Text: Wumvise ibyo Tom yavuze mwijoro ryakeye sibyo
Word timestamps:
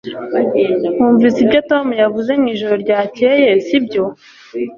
Wumvise 0.97 1.37
ibyo 1.45 1.59
Tom 1.69 1.85
yavuze 2.01 2.31
mwijoro 2.39 2.75
ryakeye 2.83 3.49
sibyo 3.65 4.03